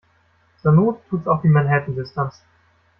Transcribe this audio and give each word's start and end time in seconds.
Zur 0.63 0.71
Not 0.71 1.07
tut's 1.09 1.27
auch 1.27 1.43
die 1.43 1.47
Manhattan-Distanz. 1.47 2.41